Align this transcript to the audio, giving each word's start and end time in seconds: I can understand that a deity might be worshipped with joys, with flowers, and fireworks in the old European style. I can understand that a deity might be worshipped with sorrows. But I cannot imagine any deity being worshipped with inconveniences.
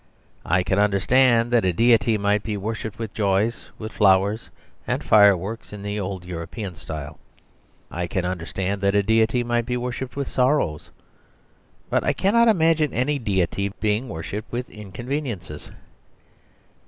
I 0.47 0.63
can 0.63 0.79
understand 0.79 1.51
that 1.51 1.63
a 1.63 1.71
deity 1.71 2.17
might 2.17 2.41
be 2.41 2.57
worshipped 2.57 2.97
with 2.97 3.13
joys, 3.13 3.69
with 3.77 3.91
flowers, 3.91 4.49
and 4.87 5.03
fireworks 5.03 5.73
in 5.73 5.83
the 5.83 5.99
old 5.99 6.25
European 6.25 6.73
style. 6.73 7.19
I 7.91 8.07
can 8.07 8.25
understand 8.25 8.81
that 8.81 8.95
a 8.95 9.03
deity 9.03 9.43
might 9.43 9.67
be 9.67 9.77
worshipped 9.77 10.15
with 10.15 10.27
sorrows. 10.27 10.89
But 11.91 12.03
I 12.03 12.13
cannot 12.13 12.47
imagine 12.47 12.91
any 12.95 13.19
deity 13.19 13.73
being 13.79 14.09
worshipped 14.09 14.51
with 14.51 14.71
inconveniences. 14.71 15.69